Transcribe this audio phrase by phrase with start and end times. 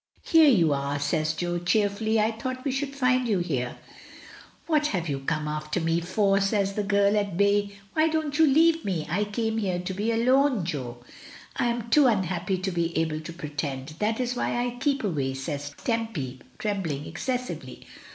[0.23, 2.19] "Here you are!" says Jo, cheerfully.
[2.19, 3.77] "I thought we should find you here."
[4.65, 7.73] "What have you come after me for?" says the girl, at bay.
[7.93, 9.05] "Why won't you leave me?
[9.07, 11.03] I came here to be alone, Jo.
[11.55, 15.35] I am too unhappy to be able to pretend, that is why I keep away,"
[15.35, 17.85] says Tempy, trembling excessively.